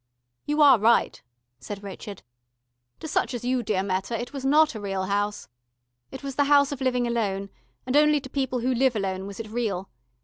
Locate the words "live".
8.73-8.95